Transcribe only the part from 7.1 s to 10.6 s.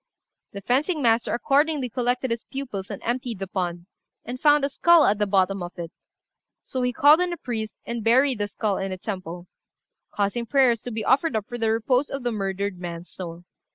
in a priest, and buried the skull in a temple, causing